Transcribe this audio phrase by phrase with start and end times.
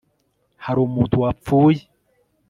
[0.65, 1.81] hari umuntu wapfuye